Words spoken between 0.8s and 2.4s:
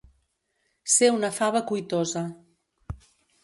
Ser una fava cuitosa.